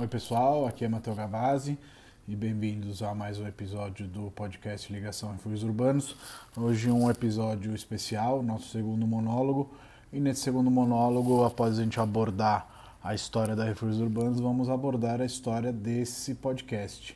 Oi 0.00 0.08
pessoal, 0.08 0.66
aqui 0.66 0.82
é 0.82 0.88
Matheus 0.88 1.14
Gavazzi 1.14 1.78
e 2.26 2.34
bem-vindos 2.34 3.02
a 3.02 3.14
mais 3.14 3.38
um 3.38 3.46
episódio 3.46 4.08
do 4.08 4.30
podcast 4.30 4.90
Ligação 4.90 5.32
Refúgios 5.32 5.62
Urbanos. 5.62 6.16
Hoje 6.56 6.90
um 6.90 7.10
episódio 7.10 7.74
especial, 7.74 8.42
nosso 8.42 8.70
segundo 8.70 9.06
monólogo. 9.06 9.70
E 10.10 10.18
nesse 10.18 10.40
segundo 10.40 10.70
monólogo, 10.70 11.44
após 11.44 11.78
a 11.78 11.82
gente 11.82 12.00
abordar 12.00 12.96
a 13.04 13.14
história 13.14 13.54
da 13.54 13.62
Refúgios 13.62 14.00
Urbanos, 14.00 14.40
vamos 14.40 14.70
abordar 14.70 15.20
a 15.20 15.26
história 15.26 15.70
desse 15.70 16.34
podcast. 16.34 17.14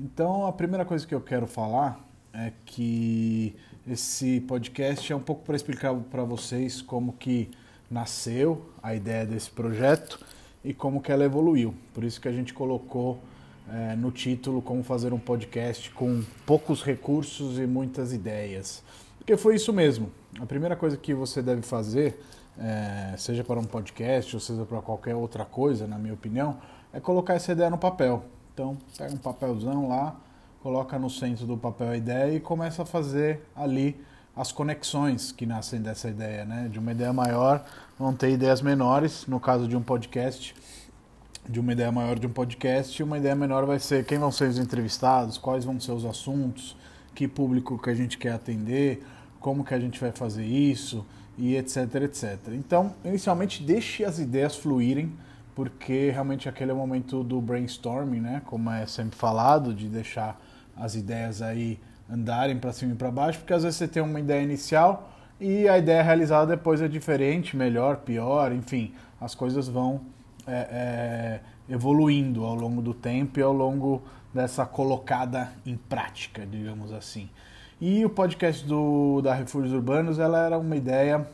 Então, 0.00 0.46
a 0.46 0.52
primeira 0.54 0.86
coisa 0.86 1.06
que 1.06 1.14
eu 1.14 1.20
quero 1.20 1.46
falar 1.46 2.00
é 2.32 2.50
que 2.64 3.54
esse 3.86 4.40
podcast 4.40 5.12
é 5.12 5.14
um 5.14 5.20
pouco 5.20 5.44
para 5.44 5.54
explicar 5.54 5.94
para 6.10 6.24
vocês 6.24 6.80
como 6.80 7.12
que 7.12 7.50
nasceu 7.90 8.72
a 8.82 8.94
ideia 8.94 9.26
desse 9.26 9.50
projeto 9.50 10.18
e 10.64 10.72
como 10.72 11.00
que 11.00 11.10
ela 11.10 11.24
evoluiu. 11.24 11.74
Por 11.92 12.04
isso 12.04 12.20
que 12.20 12.28
a 12.28 12.32
gente 12.32 12.54
colocou 12.54 13.18
é, 13.70 13.94
no 13.96 14.10
título 14.10 14.60
como 14.60 14.82
fazer 14.82 15.12
um 15.12 15.18
podcast 15.18 15.90
com 15.90 16.22
poucos 16.46 16.82
recursos 16.82 17.58
e 17.58 17.66
muitas 17.66 18.12
ideias. 18.12 18.82
Porque 19.18 19.36
foi 19.36 19.54
isso 19.54 19.72
mesmo. 19.72 20.10
A 20.40 20.46
primeira 20.46 20.74
coisa 20.74 20.96
que 20.96 21.14
você 21.14 21.42
deve 21.42 21.62
fazer, 21.62 22.20
é, 22.58 23.14
seja 23.16 23.44
para 23.44 23.58
um 23.58 23.64
podcast 23.64 24.34
ou 24.34 24.40
seja 24.40 24.64
para 24.64 24.80
qualquer 24.80 25.14
outra 25.14 25.44
coisa, 25.44 25.86
na 25.86 25.98
minha 25.98 26.14
opinião, 26.14 26.58
é 26.92 27.00
colocar 27.00 27.34
essa 27.34 27.52
ideia 27.52 27.70
no 27.70 27.78
papel. 27.78 28.24
Então, 28.52 28.76
pega 28.98 29.14
um 29.14 29.18
papelzão 29.18 29.88
lá, 29.88 30.16
coloca 30.62 30.98
no 30.98 31.08
centro 31.08 31.46
do 31.46 31.56
papel 31.56 31.90
a 31.90 31.96
ideia 31.96 32.34
e 32.34 32.40
começa 32.40 32.82
a 32.82 32.84
fazer 32.84 33.42
ali 33.54 33.96
as 34.36 34.50
conexões 34.50 35.30
que 35.30 35.44
nascem 35.44 35.80
dessa 35.80 36.08
ideia, 36.08 36.44
né? 36.44 36.68
De 36.70 36.78
uma 36.78 36.92
ideia 36.92 37.12
maior 37.12 37.64
vão 37.98 38.14
ter 38.14 38.30
ideias 38.30 38.62
menores, 38.62 39.26
no 39.26 39.38
caso 39.38 39.68
de 39.68 39.76
um 39.76 39.82
podcast, 39.82 40.54
de 41.48 41.60
uma 41.60 41.72
ideia 41.72 41.92
maior 41.92 42.18
de 42.18 42.26
um 42.26 42.30
podcast, 42.30 43.02
uma 43.02 43.18
ideia 43.18 43.34
menor 43.34 43.66
vai 43.66 43.78
ser 43.78 44.04
quem 44.04 44.18
vão 44.18 44.30
ser 44.30 44.48
os 44.48 44.58
entrevistados, 44.58 45.36
quais 45.36 45.64
vão 45.64 45.78
ser 45.78 45.92
os 45.92 46.04
assuntos, 46.04 46.76
que 47.14 47.28
público 47.28 47.78
que 47.78 47.90
a 47.90 47.94
gente 47.94 48.16
quer 48.16 48.32
atender, 48.32 49.04
como 49.38 49.64
que 49.64 49.74
a 49.74 49.80
gente 49.80 50.00
vai 50.00 50.12
fazer 50.12 50.44
isso 50.44 51.04
e 51.36 51.56
etc, 51.56 51.94
etc. 51.96 52.38
Então, 52.52 52.94
inicialmente 53.04 53.62
deixe 53.62 54.04
as 54.04 54.18
ideias 54.18 54.56
fluírem, 54.56 55.12
porque 55.54 56.10
realmente 56.10 56.48
aquele 56.48 56.70
é 56.70 56.74
o 56.74 56.76
momento 56.76 57.22
do 57.22 57.40
brainstorming, 57.40 58.20
né? 58.20 58.42
Como 58.46 58.70
é 58.70 58.86
sempre 58.86 59.18
falado, 59.18 59.74
de 59.74 59.88
deixar 59.88 60.40
as 60.76 60.94
ideias 60.94 61.42
aí 61.42 61.78
andarem 62.12 62.58
para 62.58 62.72
cima 62.72 62.92
e 62.92 62.94
para 62.94 63.10
baixo, 63.10 63.38
porque 63.38 63.54
às 63.54 63.62
vezes 63.62 63.78
você 63.78 63.88
tem 63.88 64.02
uma 64.02 64.20
ideia 64.20 64.42
inicial 64.42 65.10
e 65.40 65.66
a 65.66 65.78
ideia 65.78 66.02
realizada 66.02 66.56
depois 66.56 66.82
é 66.82 66.88
diferente, 66.88 67.56
melhor, 67.56 67.96
pior, 67.98 68.52
enfim, 68.52 68.92
as 69.20 69.34
coisas 69.34 69.66
vão 69.68 70.02
é, 70.46 70.52
é, 70.52 71.40
evoluindo 71.72 72.44
ao 72.44 72.54
longo 72.54 72.82
do 72.82 72.92
tempo 72.92 73.40
e 73.40 73.42
ao 73.42 73.52
longo 73.52 74.02
dessa 74.32 74.66
colocada 74.66 75.50
em 75.64 75.76
prática, 75.76 76.46
digamos 76.46 76.92
assim. 76.92 77.30
E 77.80 78.04
o 78.04 78.10
podcast 78.10 78.64
do, 78.66 79.20
da 79.22 79.34
Refúgios 79.34 79.72
Urbanos 79.72 80.18
ela 80.18 80.44
era 80.44 80.58
uma 80.58 80.76
ideia 80.76 81.26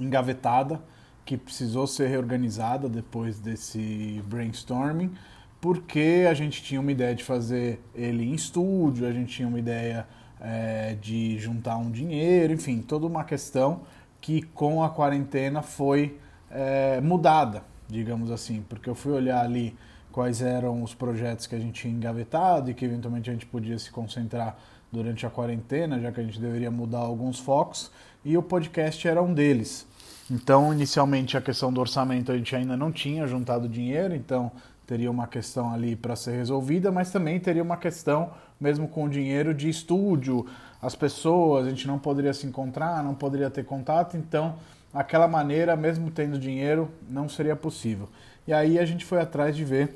engavetada 0.00 0.80
que 1.24 1.36
precisou 1.36 1.86
ser 1.86 2.08
reorganizada 2.08 2.88
depois 2.88 3.38
desse 3.38 4.22
brainstorming 4.26 5.12
porque 5.62 6.26
a 6.28 6.34
gente 6.34 6.60
tinha 6.60 6.80
uma 6.80 6.90
ideia 6.90 7.14
de 7.14 7.22
fazer 7.22 7.80
ele 7.94 8.24
em 8.24 8.34
estúdio, 8.34 9.06
a 9.06 9.12
gente 9.12 9.32
tinha 9.32 9.46
uma 9.46 9.60
ideia 9.60 10.08
é, 10.40 10.96
de 11.00 11.38
juntar 11.38 11.76
um 11.76 11.88
dinheiro, 11.88 12.52
enfim, 12.52 12.82
toda 12.82 13.06
uma 13.06 13.22
questão 13.22 13.82
que 14.20 14.42
com 14.42 14.82
a 14.82 14.90
quarentena 14.90 15.62
foi 15.62 16.18
é, 16.50 17.00
mudada, 17.00 17.62
digamos 17.88 18.32
assim, 18.32 18.64
porque 18.68 18.90
eu 18.90 18.94
fui 18.96 19.12
olhar 19.12 19.44
ali 19.44 19.76
quais 20.10 20.42
eram 20.42 20.82
os 20.82 20.94
projetos 20.94 21.46
que 21.46 21.54
a 21.54 21.60
gente 21.60 21.80
tinha 21.80 21.94
engavetado 21.94 22.68
e 22.68 22.74
que 22.74 22.84
eventualmente 22.84 23.30
a 23.30 23.32
gente 23.32 23.46
podia 23.46 23.78
se 23.78 23.88
concentrar 23.92 24.58
durante 24.90 25.24
a 25.24 25.30
quarentena, 25.30 26.00
já 26.00 26.10
que 26.10 26.18
a 26.18 26.24
gente 26.24 26.40
deveria 26.40 26.72
mudar 26.72 26.98
alguns 26.98 27.38
focos, 27.38 27.88
e 28.24 28.36
o 28.36 28.42
podcast 28.42 29.06
era 29.06 29.22
um 29.22 29.32
deles. 29.32 29.86
Então, 30.28 30.72
inicialmente, 30.72 31.36
a 31.36 31.40
questão 31.40 31.72
do 31.72 31.80
orçamento 31.80 32.32
a 32.32 32.36
gente 32.36 32.54
ainda 32.56 32.76
não 32.76 32.90
tinha 32.90 33.26
juntado 33.26 33.68
dinheiro, 33.68 34.14
então 34.14 34.50
teria 34.86 35.10
uma 35.10 35.26
questão 35.26 35.72
ali 35.72 35.96
para 35.96 36.16
ser 36.16 36.32
resolvida, 36.32 36.90
mas 36.90 37.10
também 37.10 37.38
teria 37.38 37.62
uma 37.62 37.76
questão, 37.76 38.30
mesmo 38.60 38.88
com 38.88 39.04
o 39.04 39.08
dinheiro, 39.08 39.54
de 39.54 39.68
estúdio, 39.68 40.46
as 40.80 40.94
pessoas, 40.94 41.66
a 41.66 41.70
gente 41.70 41.86
não 41.86 41.98
poderia 41.98 42.34
se 42.34 42.46
encontrar, 42.46 43.02
não 43.02 43.14
poderia 43.14 43.48
ter 43.48 43.64
contato, 43.64 44.16
então 44.16 44.56
aquela 44.92 45.28
maneira, 45.28 45.76
mesmo 45.76 46.10
tendo 46.10 46.38
dinheiro, 46.38 46.90
não 47.08 47.28
seria 47.28 47.56
possível. 47.56 48.08
E 48.46 48.52
aí 48.52 48.78
a 48.78 48.84
gente 48.84 49.04
foi 49.04 49.20
atrás 49.20 49.56
de 49.56 49.64
ver 49.64 49.94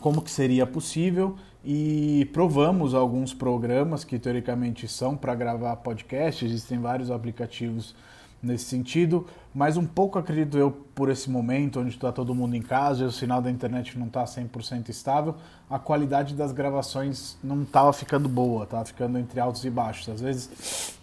como 0.00 0.22
que 0.22 0.30
seria 0.30 0.66
possível 0.66 1.36
e 1.64 2.28
provamos 2.32 2.94
alguns 2.94 3.34
programas 3.34 4.04
que 4.04 4.18
teoricamente 4.18 4.86
são 4.86 5.16
para 5.16 5.34
gravar 5.34 5.76
podcast, 5.76 6.44
existem 6.44 6.78
vários 6.78 7.10
aplicativos 7.10 7.94
nesse 8.42 8.64
sentido, 8.64 9.26
mas 9.54 9.76
um 9.76 9.84
pouco 9.84 10.18
acredito 10.18 10.56
eu 10.56 10.70
por 10.94 11.10
esse 11.10 11.28
momento 11.28 11.80
onde 11.80 11.90
está 11.90 12.12
todo 12.12 12.34
mundo 12.34 12.54
em 12.54 12.62
casa 12.62 13.02
e 13.02 13.06
o 13.06 13.10
sinal 13.10 13.42
da 13.42 13.50
internet 13.50 13.98
não 13.98 14.06
está 14.06 14.24
100% 14.24 14.88
estável, 14.88 15.34
a 15.68 15.78
qualidade 15.78 16.34
das 16.34 16.52
gravações 16.52 17.36
não 17.42 17.62
estava 17.62 17.92
ficando 17.92 18.28
boa, 18.28 18.64
estava 18.64 18.84
ficando 18.84 19.18
entre 19.18 19.40
altos 19.40 19.64
e 19.64 19.70
baixos. 19.70 20.08
Às 20.08 20.20
vezes, 20.20 20.94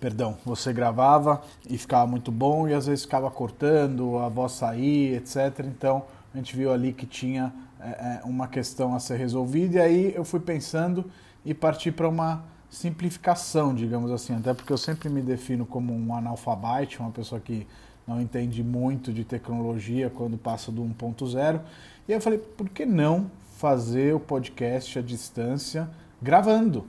perdão, 0.00 0.36
você 0.44 0.72
gravava 0.72 1.40
e 1.68 1.78
ficava 1.78 2.06
muito 2.06 2.32
bom 2.32 2.66
e 2.66 2.74
às 2.74 2.86
vezes 2.86 3.04
ficava 3.04 3.30
cortando, 3.30 4.18
a 4.18 4.28
voz 4.28 4.52
sair, 4.52 5.14
etc. 5.14 5.60
Então 5.66 6.04
a 6.34 6.36
gente 6.36 6.56
viu 6.56 6.72
ali 6.72 6.92
que 6.92 7.06
tinha 7.06 7.52
é, 7.80 8.20
uma 8.24 8.48
questão 8.48 8.94
a 8.94 9.00
ser 9.00 9.16
resolvida 9.16 9.76
e 9.76 9.80
aí 9.80 10.14
eu 10.14 10.24
fui 10.24 10.40
pensando 10.40 11.04
e 11.44 11.54
parti 11.54 11.92
para 11.92 12.08
uma 12.08 12.42
simplificação, 12.70 13.74
digamos 13.74 14.12
assim, 14.12 14.36
até 14.36 14.54
porque 14.54 14.72
eu 14.72 14.78
sempre 14.78 15.08
me 15.08 15.20
defino 15.20 15.66
como 15.66 15.92
um 15.92 16.14
analfabete, 16.14 17.00
uma 17.00 17.10
pessoa 17.10 17.40
que 17.40 17.66
não 18.06 18.20
entende 18.20 18.62
muito 18.62 19.12
de 19.12 19.24
tecnologia 19.24 20.08
quando 20.08 20.38
passa 20.38 20.70
do 20.70 20.82
1.0. 20.82 21.60
E 22.08 22.12
eu 22.12 22.20
falei, 22.20 22.38
por 22.38 22.68
que 22.68 22.86
não 22.86 23.30
fazer 23.56 24.14
o 24.14 24.20
podcast 24.20 24.98
à 24.98 25.02
distância 25.02 25.90
gravando 26.22 26.86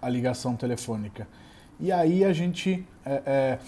a 0.00 0.08
ligação 0.08 0.54
telefônica? 0.54 1.26
E 1.78 1.90
aí 1.90 2.24
a 2.24 2.32
gente 2.32 2.86
é, 3.04 3.22
é, 3.26 3.58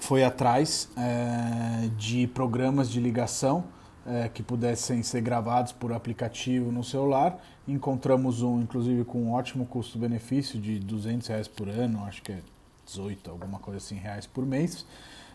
foi 0.00 0.22
atrás 0.22 0.88
é, 0.96 1.88
de 1.96 2.26
programas 2.26 2.90
de 2.90 3.00
ligação 3.00 3.64
é, 4.06 4.28
que 4.28 4.42
pudessem 4.42 5.02
ser 5.02 5.20
gravados 5.20 5.72
por 5.72 5.92
aplicativo 5.92 6.72
no 6.72 6.82
celular. 6.82 7.38
Encontramos 7.66 8.42
um, 8.42 8.60
inclusive, 8.60 9.04
com 9.04 9.22
um 9.22 9.32
ótimo 9.32 9.66
custo-benefício 9.66 10.60
de 10.60 10.78
200 10.78 11.28
reais 11.28 11.48
por 11.48 11.68
ano, 11.68 12.04
acho 12.04 12.22
que 12.22 12.32
é 12.32 12.38
18, 12.86 13.30
alguma 13.30 13.58
coisa 13.58 13.78
assim, 13.78 13.96
reais 13.96 14.26
por 14.26 14.44
mês. 14.44 14.84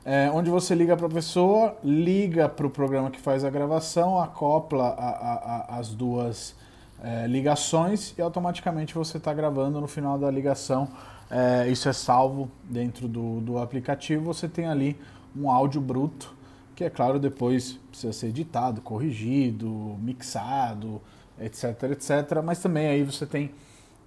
É, 0.05 0.31
onde 0.31 0.49
você 0.49 0.73
liga 0.73 0.95
para 0.95 1.07
a 1.07 1.09
pessoa, 1.09 1.75
liga 1.83 2.47
para 2.47 2.65
o 2.65 2.69
programa 2.69 3.11
que 3.11 3.19
faz 3.19 3.43
a 3.43 3.49
gravação, 3.49 4.19
acopla 4.19 4.87
a, 4.87 5.09
a, 5.09 5.33
a, 5.33 5.79
as 5.79 5.89
duas 5.93 6.55
é, 7.03 7.27
ligações 7.27 8.13
e 8.17 8.21
automaticamente 8.21 8.93
você 8.93 9.17
está 9.17 9.33
gravando 9.33 9.81
no 9.81 9.87
final 9.87 10.17
da 10.17 10.31
ligação. 10.31 10.87
É, 11.29 11.67
isso 11.67 11.89
é 11.89 11.93
salvo 11.93 12.49
dentro 12.63 13.07
do, 13.07 13.41
do 13.41 13.57
aplicativo. 13.57 14.23
Você 14.25 14.47
tem 14.47 14.65
ali 14.65 14.97
um 15.35 15.51
áudio 15.51 15.81
bruto 15.81 16.36
que 16.77 16.83
é 16.83 16.91
claro 16.91 17.17
depois 17.17 17.79
precisa 17.89 18.13
ser 18.13 18.27
editado, 18.27 18.81
corrigido, 18.81 19.67
mixado, 19.99 21.01
etc, 21.41 21.63
etc. 21.91 22.39
Mas 22.45 22.59
também 22.59 22.85
aí 22.85 23.03
você 23.03 23.25
tem 23.25 23.49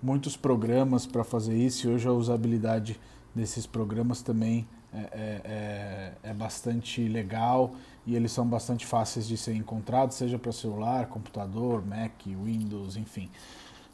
muitos 0.00 0.36
programas 0.36 1.04
para 1.04 1.25
fazer 1.25 1.56
isso 1.56 1.88
e 1.88 1.91
hoje 1.91 2.06
a 2.06 2.12
usabilidade 2.12 2.98
desses 3.34 3.66
programas 3.66 4.22
também 4.22 4.69
é, 4.94 4.98
é, 4.98 5.41
é, 5.44 6.12
é, 6.30 6.32
bastante 6.32 7.09
legal 7.09 7.75
e 8.06 8.14
eles 8.14 8.30
são 8.30 8.47
bastante 8.47 8.86
fáceis 8.86 9.26
de 9.26 9.36
ser 9.36 9.54
encontrados, 9.56 10.15
seja 10.15 10.39
para 10.39 10.53
celular, 10.53 11.06
computador, 11.06 11.84
Mac, 11.84 12.24
Windows, 12.24 12.97
enfim, 12.97 13.28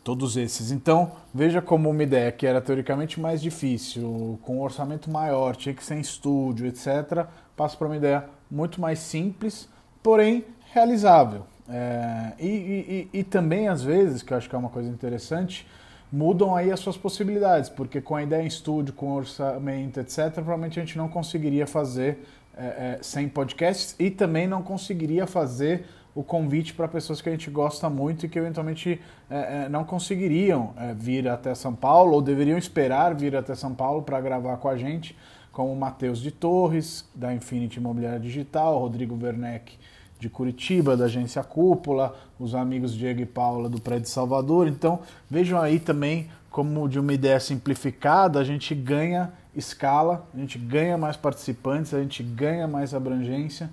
todos 0.04 0.36
esses. 0.36 0.70
Então 0.70 1.12
veja 1.32 1.62
como 1.62 1.88
uma 1.88 2.02
ideia 2.02 2.30
que 2.30 2.46
era 2.46 2.60
teoricamente 2.60 3.18
mais 3.18 3.40
difícil, 3.40 4.38
com 4.42 4.58
um 4.58 4.60
orçamento 4.60 5.10
maior, 5.10 5.56
tinha 5.56 5.74
que 5.74 5.82
ser 5.82 5.94
em 5.94 6.00
estúdio, 6.00 6.66
etc., 6.66 7.26
passa 7.56 7.74
para 7.74 7.86
uma 7.86 7.96
ideia 7.96 8.35
muito 8.50 8.80
mais 8.80 8.98
simples, 8.98 9.68
porém 10.02 10.44
realizável. 10.72 11.46
É, 11.68 12.32
e, 12.38 13.08
e, 13.12 13.18
e, 13.20 13.24
também, 13.24 13.68
às 13.68 13.82
vezes, 13.82 14.22
que 14.22 14.32
eu 14.32 14.36
acho 14.36 14.48
que 14.48 14.54
é 14.54 14.58
uma 14.58 14.68
coisa 14.68 14.88
interessante, 14.88 15.66
mudam 16.12 16.54
aí 16.54 16.70
as 16.70 16.78
suas 16.78 16.96
possibilidades, 16.96 17.68
porque 17.68 18.00
com 18.00 18.14
a 18.14 18.22
ideia 18.22 18.42
em 18.42 18.46
estúdio, 18.46 18.94
com 18.94 19.12
orçamento, 19.12 19.98
etc., 19.98 20.30
provavelmente 20.32 20.78
a 20.78 20.84
gente 20.84 20.96
não 20.96 21.08
conseguiria 21.08 21.66
fazer 21.66 22.24
é, 22.56 22.64
é, 22.64 22.98
sem 23.02 23.28
podcasts 23.28 23.96
e 23.98 24.10
também 24.10 24.46
não 24.46 24.62
conseguiria 24.62 25.26
fazer 25.26 25.86
o 26.14 26.22
convite 26.22 26.72
para 26.72 26.88
pessoas 26.88 27.20
que 27.20 27.28
a 27.28 27.32
gente 27.32 27.50
gosta 27.50 27.90
muito 27.90 28.24
e 28.24 28.28
que 28.28 28.38
eventualmente 28.38 28.98
é, 29.28 29.64
é 29.64 29.68
não 29.68 29.84
conseguiriam 29.84 30.72
é, 30.78 30.94
vir 30.94 31.28
até 31.28 31.54
São 31.54 31.74
Paulo 31.74 32.14
ou 32.14 32.22
deveriam 32.22 32.56
esperar 32.56 33.14
vir 33.14 33.36
até 33.36 33.54
São 33.54 33.74
Paulo 33.74 34.00
para 34.00 34.18
gravar 34.20 34.56
com 34.56 34.68
a 34.68 34.76
gente 34.76 35.14
como 35.56 35.74
Matheus 35.74 36.18
de 36.18 36.30
Torres, 36.30 37.08
da 37.14 37.32
Infinity 37.32 37.78
Imobiliária 37.78 38.20
Digital, 38.20 38.78
Rodrigo 38.78 39.18
Werneck, 39.18 39.78
de 40.20 40.28
Curitiba, 40.28 40.98
da 40.98 41.06
agência 41.06 41.42
Cúpula, 41.42 42.14
os 42.38 42.54
amigos 42.54 42.92
Diego 42.92 43.22
e 43.22 43.24
Paula 43.24 43.66
do 43.66 43.80
Prédio 43.80 44.10
Salvador. 44.10 44.68
Então 44.68 45.00
vejam 45.30 45.58
aí 45.58 45.80
também 45.80 46.28
como 46.50 46.86
de 46.86 47.00
uma 47.00 47.10
ideia 47.10 47.40
simplificada 47.40 48.38
a 48.38 48.44
gente 48.44 48.74
ganha 48.74 49.32
escala, 49.54 50.28
a 50.34 50.38
gente 50.38 50.58
ganha 50.58 50.98
mais 50.98 51.16
participantes, 51.16 51.94
a 51.94 52.02
gente 52.02 52.22
ganha 52.22 52.68
mais 52.68 52.92
abrangência. 52.92 53.70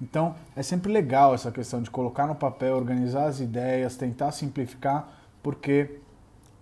Então 0.00 0.34
é 0.56 0.62
sempre 0.62 0.90
legal 0.90 1.34
essa 1.34 1.52
questão 1.52 1.82
de 1.82 1.90
colocar 1.90 2.26
no 2.26 2.34
papel, 2.34 2.74
organizar 2.74 3.26
as 3.26 3.40
ideias, 3.40 3.94
tentar 3.94 4.32
simplificar, 4.32 5.06
porque 5.42 5.98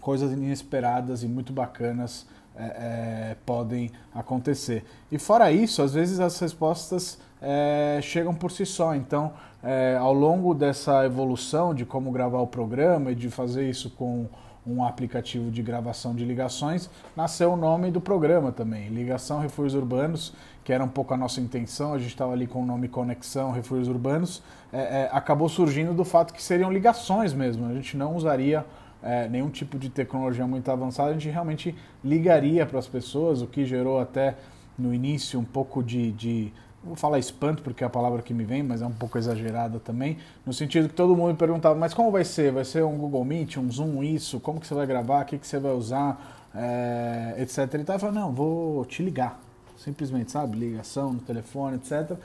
coisas 0.01 0.33
inesperadas 0.33 1.23
e 1.23 1.29
muito 1.29 1.53
bacanas 1.53 2.27
é, 2.57 2.65
é, 2.65 3.37
podem 3.45 3.91
acontecer. 4.15 4.85
E 5.11 5.19
fora 5.19 5.51
isso, 5.51 5.83
às 5.83 5.95
vezes 5.95 6.21
as 6.21 6.39
respostas 6.39 7.19
é, 7.43 7.99
chegam 8.03 8.35
por 8.35 8.51
si 8.51 8.65
só. 8.65 8.95
Então, 8.95 9.33
é, 9.63 9.97
ao 9.99 10.13
longo 10.13 10.55
dessa 10.55 11.05
evolução 11.05 11.75
de 11.75 11.85
como 11.85 12.11
gravar 12.13 12.41
o 12.41 12.47
programa 12.47 13.13
e 13.13 13.15
de 13.15 13.31
fazer 13.31 13.69
isso 13.69 13.91
com 13.91 14.29
um 14.67 14.83
aplicativo 14.83 15.51
de 15.51 15.63
gravação 15.63 16.15
de 16.15 16.25
ligações, 16.25 16.89
nasceu 17.15 17.53
o 17.53 17.57
nome 17.57 17.91
do 17.91 18.01
programa 18.01 18.51
também, 18.51 18.89
Ligação 18.89 19.39
Refúgios 19.39 19.75
Urbanos, 19.75 20.33
que 20.65 20.73
era 20.73 20.83
um 20.83 20.89
pouco 20.89 21.13
a 21.13 21.17
nossa 21.17 21.41
intenção, 21.41 21.93
a 21.93 21.99
gente 21.99 22.09
estava 22.09 22.33
ali 22.33 22.47
com 22.47 22.63
o 22.63 22.67
nome 22.67 22.89
Conexão 22.89 23.51
Refúgios 23.51 23.89
Urbanos, 23.89 24.43
é, 24.73 25.03
é, 25.03 25.11
acabou 25.13 25.49
surgindo 25.49 25.93
do 25.93 26.05
fato 26.05 26.33
que 26.33 26.43
seriam 26.43 26.73
ligações 26.73 27.35
mesmo, 27.35 27.69
a 27.69 27.75
gente 27.75 27.95
não 27.97 28.17
usaria 28.17 28.65
é, 29.05 29.29
nenhum 29.29 29.51
tipo 29.51 29.79
de 29.79 29.91
tecnologia 29.91 30.47
muito 30.47 30.71
avançada, 30.71 31.11
a 31.11 31.13
gente 31.13 31.29
realmente 31.29 31.75
ligaria 32.03 32.65
para 32.65 32.79
as 32.79 32.89
pessoas, 32.89 33.43
o 33.43 33.47
que 33.47 33.67
gerou 33.67 34.01
até 34.01 34.35
no 34.79 34.95
início 34.95 35.39
um 35.39 35.45
pouco 35.45 35.83
de, 35.83 36.11
de 36.13 36.53
vou 36.83 36.97
falar 36.97 37.19
espanto 37.19 37.63
porque 37.63 37.85
é 37.85 37.87
a 37.87 37.91
palavra 37.91 38.23
que 38.23 38.33
me 38.33 38.45
vem, 38.45 38.63
mas 38.63 38.83
é 38.83 38.87
um 38.87 38.93
pouco 38.93 39.19
exagerada 39.19 39.79
também, 39.79 40.17
no 40.45 40.53
sentido 40.53 40.89
que 40.89 40.95
todo 40.95 41.15
mundo 41.15 41.37
perguntava, 41.37 41.75
mas 41.75 41.93
como 41.93 42.11
vai 42.11 42.25
ser? 42.25 42.51
Vai 42.51 42.65
ser 42.65 42.83
um 42.83 42.97
Google 42.97 43.25
Meet, 43.25 43.59
um 43.59 43.71
Zoom, 43.71 44.03
isso? 44.03 44.41
Como 44.41 44.59
que 44.59 44.67
você 44.67 44.75
vai 44.75 44.87
gravar? 44.87 45.23
O 45.23 45.27
que, 45.27 45.39
que 45.39 45.47
você 45.47 45.59
vai 45.59 45.73
usar? 45.73 46.51
É, 46.55 47.35
etc. 47.39 47.75
E 47.75 47.85
tal. 47.85 48.13
Não, 48.13 48.33
vou 48.33 48.85
te 48.85 49.03
ligar. 49.03 49.41
Simplesmente, 49.77 50.31
sabe? 50.31 50.57
Ligação 50.57 51.13
no 51.15 51.21
telefone, 51.21 51.77
etc. 51.77 52.17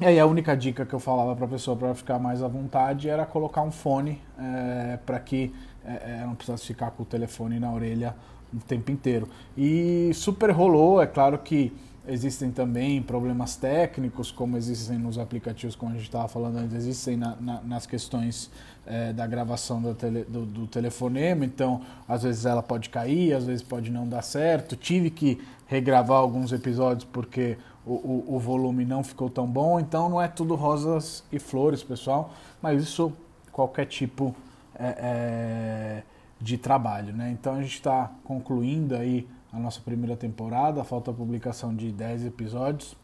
E 0.00 0.06
aí 0.06 0.20
a 0.20 0.26
única 0.26 0.56
dica 0.56 0.86
que 0.86 0.94
eu 0.94 1.00
falava 1.00 1.34
para 1.34 1.44
a 1.44 1.48
pessoa 1.48 1.76
para 1.76 1.92
ficar 1.92 2.20
mais 2.20 2.40
à 2.40 2.46
vontade 2.46 3.08
era 3.08 3.26
colocar 3.26 3.62
um 3.62 3.72
fone 3.72 4.22
é, 4.38 4.96
para 5.04 5.18
que 5.18 5.52
é, 5.84 6.22
não 6.24 6.36
precisasse 6.36 6.64
ficar 6.66 6.92
com 6.92 7.02
o 7.02 7.06
telefone 7.06 7.58
na 7.58 7.72
orelha 7.72 8.14
o 8.54 8.60
tempo 8.60 8.92
inteiro. 8.92 9.28
E 9.56 10.12
super 10.14 10.52
rolou, 10.52 11.02
é 11.02 11.06
claro 11.06 11.36
que 11.38 11.72
Existem 12.08 12.50
também 12.50 13.02
problemas 13.02 13.54
técnicos, 13.56 14.30
como 14.30 14.56
existem 14.56 14.98
nos 14.98 15.18
aplicativos, 15.18 15.76
como 15.76 15.92
a 15.92 15.94
gente 15.94 16.04
estava 16.04 16.26
falando 16.26 16.56
antes, 16.56 16.74
existem 16.74 17.16
na, 17.16 17.36
na, 17.36 17.60
nas 17.60 17.86
questões 17.86 18.50
é, 18.86 19.12
da 19.12 19.26
gravação 19.26 19.82
do, 19.82 19.94
tele, 19.94 20.24
do, 20.24 20.46
do, 20.46 20.66
telefonema. 20.66 21.44
Então, 21.44 21.82
às 22.08 22.22
vezes 22.22 22.46
ela 22.46 22.62
pode 22.62 22.88
cair, 22.88 23.34
às 23.34 23.44
vezes 23.44 23.62
pode 23.62 23.90
não 23.90 24.08
dar 24.08 24.22
certo. 24.22 24.74
Tive 24.74 25.10
que 25.10 25.38
regravar 25.66 26.18
alguns 26.18 26.50
episódios 26.50 27.04
porque 27.04 27.58
o, 27.84 27.92
o, 27.92 28.36
o 28.36 28.38
volume 28.38 28.86
não 28.86 29.04
ficou 29.04 29.28
tão 29.28 29.46
bom. 29.46 29.78
Então, 29.78 30.08
não 30.08 30.20
é 30.20 30.28
tudo 30.28 30.54
rosas 30.54 31.22
e 31.30 31.38
flores, 31.38 31.82
pessoal, 31.82 32.32
mas 32.62 32.82
isso 32.82 33.12
qualquer 33.52 33.84
tipo 33.84 34.34
é, 34.74 34.94
é, 34.98 36.02
de 36.40 36.56
trabalho. 36.56 37.12
Né? 37.12 37.30
Então, 37.38 37.54
a 37.54 37.62
gente 37.62 37.74
está 37.74 38.10
concluindo 38.24 38.94
aí 38.94 39.26
a 39.52 39.58
nossa 39.58 39.80
primeira 39.80 40.16
temporada, 40.16 40.84
falta 40.84 41.10
a 41.10 41.14
publicação 41.14 41.74
de 41.74 41.90
10 41.90 42.26
episódios 42.26 42.96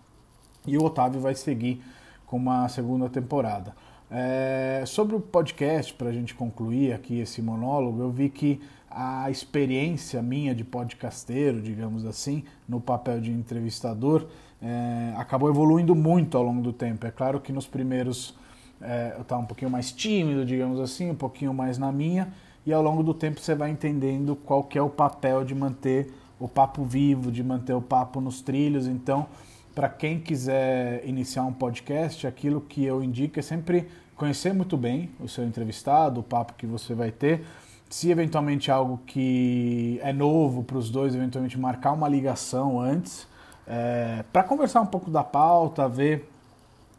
e 0.67 0.76
o 0.76 0.85
Otávio 0.85 1.20
vai 1.20 1.35
seguir 1.35 1.82
com 2.26 2.37
uma 2.37 2.69
segunda 2.69 3.08
temporada. 3.08 3.75
É, 4.11 4.85
sobre 4.87 5.17
o 5.17 5.20
podcast, 5.20 5.93
para 5.94 6.08
a 6.08 6.12
gente 6.12 6.35
concluir 6.35 6.93
aqui 6.93 7.20
esse 7.20 7.41
monólogo, 7.41 8.00
eu 8.00 8.11
vi 8.11 8.29
que 8.29 8.61
a 8.91 9.29
experiência 9.31 10.23
minha 10.23 10.55
de 10.55 10.62
podcasteiro, 10.62 11.61
digamos 11.61 12.05
assim, 12.05 12.44
no 12.69 12.81
papel 12.81 13.20
de 13.20 13.32
entrevistador, 13.32 14.26
é, 14.62 15.14
acabou 15.17 15.49
evoluindo 15.49 15.94
muito 15.94 16.38
ao 16.38 16.44
longo 16.44 16.62
do 16.62 16.73
tempo. 16.73 17.06
É 17.06 17.11
claro 17.11 17.40
que 17.40 17.52
nos 17.52 17.67
primeiros 17.67 18.37
é, 18.81 19.14
eu 19.17 19.23
estava 19.23 19.43
um 19.43 19.47
pouquinho 19.47 19.70
mais 19.70 19.90
tímido, 19.90 20.44
digamos 20.44 20.79
assim, 20.79 21.11
um 21.11 21.14
pouquinho 21.14 21.52
mais 21.52 21.76
na 21.76 21.90
minha, 21.90 22.32
e 22.64 22.73
ao 22.73 22.82
longo 22.82 23.02
do 23.02 23.12
tempo 23.12 23.40
você 23.40 23.55
vai 23.55 23.70
entendendo 23.70 24.37
qual 24.37 24.62
que 24.62 24.79
é 24.79 24.82
o 24.82 24.88
papel 24.88 25.44
de 25.44 25.55
manter 25.55 26.12
o 26.39 26.49
papo 26.49 26.85
vivo, 26.85 27.31
de 27.31 27.43
manter 27.43 27.75
o 27.75 27.83
papo 27.83 28.21
nos 28.21 28.41
trilhos. 28.41 28.87
Então, 28.87 29.27
para 29.75 29.89
quem 29.89 30.21
quiser 30.21 31.07
iniciar 31.07 31.45
um 31.45 31.53
podcast, 31.53 32.27
aquilo 32.27 32.61
que 32.61 32.85
eu 32.85 33.03
indico 33.03 33.39
é 33.39 33.43
sempre 33.43 33.89
conhecer 34.17 34.53
muito 34.53 34.77
bem 34.77 35.11
o 35.21 35.29
seu 35.29 35.45
entrevistado, 35.45 36.21
o 36.21 36.23
papo 36.23 36.55
que 36.55 36.67
você 36.67 36.95
vai 36.95 37.11
ter. 37.11 37.45
Se 37.91 38.11
eventualmente 38.11 38.71
algo 38.71 39.01
que 39.07 40.01
é 40.03 40.13
novo 40.13 40.63
para 40.63 40.79
os 40.79 40.91
dois, 40.91 41.15
eventualmente 41.15 41.59
marcar 41.59 41.93
uma 41.93 42.09
ligação 42.09 42.81
antes, 42.81 43.27
é, 43.67 44.25
para 44.33 44.43
conversar 44.43 44.81
um 44.81 44.87
pouco 44.87 45.11
da 45.11 45.25
pauta, 45.25 45.89
ver 45.89 46.29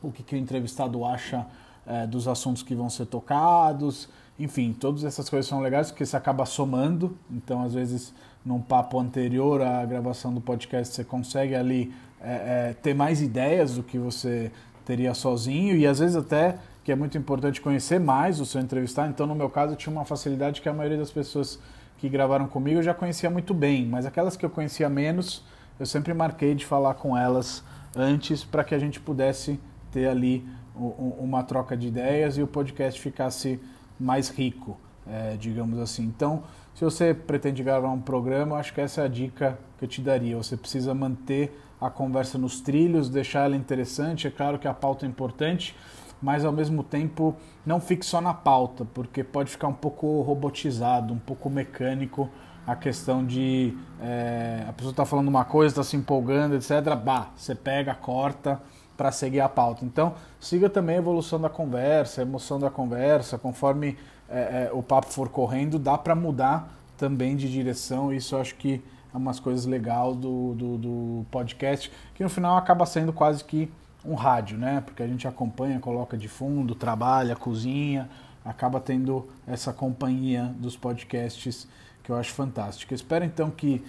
o 0.02 0.12
que, 0.12 0.24
que 0.24 0.36
o 0.36 0.38
entrevistado 0.38 1.04
acha 1.06 1.46
é, 1.86 2.08
dos 2.08 2.28
assuntos 2.28 2.64
que 2.64 2.76
vão 2.76 2.90
ser 2.90 3.06
tocados, 3.06 4.10
enfim, 4.40 4.74
todas 4.74 5.04
essas 5.04 5.30
coisas 5.30 5.48
são 5.48 5.62
legais 5.62 5.92
porque 5.92 6.06
você 6.06 6.18
acaba 6.18 6.46
somando, 6.46 7.18
então 7.32 7.64
às 7.64 7.74
vezes 7.74 8.14
num 8.46 8.62
papo 8.62 9.00
anterior 9.00 9.62
à 9.62 9.84
gravação 9.86 10.34
do 10.34 10.40
podcast, 10.40 10.94
você 10.94 11.04
consegue 11.04 11.56
ali 11.56 11.94
é, 12.22 12.70
é, 12.70 12.74
ter 12.74 12.94
mais 12.94 13.22
ideias 13.22 13.76
do 13.76 13.84
que 13.84 13.98
você 13.98 14.52
teria 14.86 15.14
sozinho. 15.14 15.76
E 15.76 15.88
às 15.88 16.00
vezes 16.00 16.16
até 16.16 16.58
que 16.84 16.92
é 16.92 16.96
muito 16.96 17.18
importante 17.18 17.60
conhecer 17.60 18.00
mais 18.00 18.40
o 18.40 18.46
seu 18.46 18.62
entrevistado. 18.62 19.10
Então, 19.10 19.26
no 19.26 19.34
meu 19.34 19.50
caso, 19.50 19.74
eu 19.74 19.76
tinha 19.76 19.92
uma 19.92 20.06
facilidade 20.06 20.62
que 20.62 20.70
a 20.70 20.74
maioria 20.74 21.00
das 21.00 21.10
pessoas 21.10 21.60
que 21.98 22.08
gravaram 22.08 22.48
comigo 22.48 22.78
eu 22.78 22.84
já 22.84 22.94
conhecia 22.94 23.30
muito 23.30 23.56
bem, 23.56 23.88
mas 23.88 24.06
aquelas 24.06 24.38
que 24.38 24.46
eu 24.46 24.50
conhecia 24.52 24.88
menos, 24.88 25.44
eu 25.80 25.86
sempre 25.88 26.14
marquei 26.14 26.54
de 26.54 26.64
falar 26.64 26.94
com 26.94 27.18
elas 27.18 27.64
antes 27.96 28.44
para 28.44 28.64
que 28.64 28.76
a 28.76 28.78
gente 28.78 29.00
pudesse 29.00 29.60
ter 29.92 30.08
ali 30.08 30.46
uma 30.78 31.44
troca 31.44 31.76
de 31.76 31.88
ideias 31.88 32.38
e 32.38 32.42
o 32.42 32.48
podcast 32.48 33.00
ficasse 33.00 33.60
mais 34.00 34.30
rico, 34.30 34.78
é, 35.08 35.36
digamos 35.38 35.80
assim. 35.80 36.04
Então, 36.04 36.44
se 36.74 36.84
você 36.84 37.14
pretende 37.14 37.64
gravar 37.64 37.90
um 37.90 38.02
programa, 38.02 38.58
acho 38.58 38.74
que 38.74 38.82
essa 38.82 39.02
é 39.02 39.06
a 39.06 39.08
dica 39.08 39.58
que 39.78 39.86
eu 39.86 39.90
te 39.90 40.02
daria. 40.02 40.36
Você 40.36 40.58
precisa 40.58 40.94
manter 40.94 41.58
a 41.80 41.90
conversa 41.90 42.38
nos 42.38 42.60
trilhos, 42.60 43.10
deixar 43.10 43.46
ela 43.46 43.56
interessante. 43.56 44.28
É 44.28 44.32
claro 44.32 44.60
que 44.60 44.68
a 44.68 44.74
pauta 44.74 45.06
é 45.06 45.10
importante, 45.10 45.76
mas 46.22 46.44
ao 46.44 46.52
mesmo 46.52 46.84
tempo 46.84 47.36
não 47.66 47.80
fique 47.80 48.06
só 48.06 48.20
na 48.20 48.34
pauta, 48.34 48.86
porque 48.94 49.24
pode 49.24 49.50
ficar 49.50 49.68
um 49.68 49.74
pouco 49.74 50.22
robotizado, 50.22 51.14
um 51.14 51.20
pouco 51.20 51.50
mecânico 51.50 52.30
a 52.68 52.76
questão 52.76 53.24
de 53.24 53.78
é, 54.02 54.66
a 54.68 54.74
pessoa 54.74 54.92
está 54.92 55.06
falando 55.06 55.28
uma 55.28 55.46
coisa, 55.46 55.72
está 55.72 55.84
se 55.84 55.96
empolgando, 55.96 56.56
etc. 56.56 56.96
Bah, 56.96 57.30
você 57.36 57.54
pega, 57.54 57.94
corta 57.94 58.60
para 58.96 59.12
seguir 59.12 59.42
a 59.42 59.50
pauta. 59.50 59.84
Então, 59.86 60.16
siga 60.40 60.70
também 60.70 60.96
a 60.96 61.00
evolução 61.00 61.40
da 61.40 61.50
conversa, 61.50 62.22
a 62.22 62.24
emoção 62.24 62.60
da 62.60 62.70
conversa, 62.70 63.38
conforme 63.38 63.98
é, 64.30 64.68
é, 64.68 64.70
o 64.74 64.82
papo 64.82 65.08
for 65.08 65.30
correndo, 65.30 65.78
dá 65.78 65.98
para 65.98 66.16
mudar 66.16 66.72
também 66.98 67.36
de 67.36 67.52
direção. 67.52 68.14
Isso 68.14 68.36
eu 68.36 68.42
acho 68.42 68.56
que 68.56 68.82
é 69.14 69.18
umas 69.18 69.40
coisas 69.40 69.66
legais 69.66 70.16
do, 70.16 70.54
do, 70.54 70.78
do, 70.78 71.26
podcast, 71.32 71.92
que 72.14 72.24
no 72.24 72.30
final 72.30 72.58
acaba 72.58 72.86
sendo 72.86 73.14
quase 73.14 73.44
que 73.44 73.72
um 74.04 74.14
rádio, 74.14 74.58
né? 74.58 74.82
Porque 74.86 75.02
a 75.02 75.08
gente 75.08 75.28
acompanha, 75.28 75.80
coloca 75.80 76.18
de 76.18 76.28
fundo, 76.28 76.76
trabalha, 76.76 77.36
cozinha, 77.36 78.10
acaba 78.44 78.80
tendo 78.80 79.28
essa 79.48 79.74
companhia 79.74 80.54
dos 80.60 80.78
podcasts 80.78 81.68
que 82.04 82.12
eu 82.12 82.16
acho 82.16 82.32
fantástica. 82.34 82.94
espero 82.94 83.26
então 83.26 83.50
que 83.50 83.84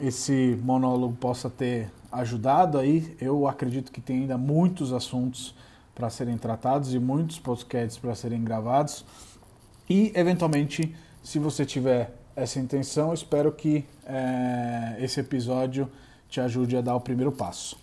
esse 0.00 0.58
monólogo 0.62 1.14
possa 1.16 1.48
ter 1.48 1.90
ajudado 2.10 2.78
aí. 2.78 3.16
Eu 3.20 3.46
acredito 3.46 3.90
que 3.90 4.00
tem 4.00 4.20
ainda 4.20 4.36
muitos 4.36 4.92
assuntos 4.92 5.54
para 5.94 6.08
serem 6.10 6.36
tratados 6.36 6.94
e 6.94 6.98
muitos 6.98 7.38
podcasts 7.38 7.98
para 7.98 8.14
serem 8.14 8.42
gravados. 8.42 9.04
E, 9.88 10.12
eventualmente, 10.14 10.94
se 11.22 11.38
você 11.38 11.64
tiver 11.64 12.12
essa 12.34 12.58
intenção, 12.58 13.12
espero 13.12 13.52
que 13.52 13.84
é, 14.06 14.96
esse 15.00 15.20
episódio 15.20 15.90
te 16.28 16.40
ajude 16.40 16.76
a 16.76 16.80
dar 16.80 16.96
o 16.96 17.00
primeiro 17.00 17.30
passo. 17.30 17.76